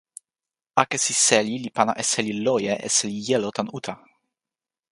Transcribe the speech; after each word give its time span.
akesi 0.81 1.13
seli 1.25 1.55
li 1.63 1.69
pana 1.77 1.93
e 2.01 2.03
seli 2.13 2.33
loje 2.45 2.73
e 2.87 2.89
seli 2.97 3.17
jelo 3.27 3.49
tan 3.57 3.67
uta. 3.77 3.93